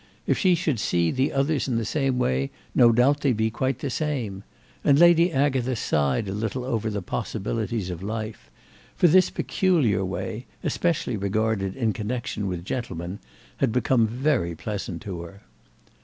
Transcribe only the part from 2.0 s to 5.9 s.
way no doubt they'd be quite the same; and Lady Agatha